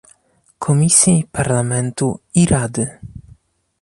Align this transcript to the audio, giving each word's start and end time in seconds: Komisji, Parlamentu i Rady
Komisji, 0.65 1.13
Parlamentu 1.37 2.09
i 2.33 2.45
Rady 2.55 2.87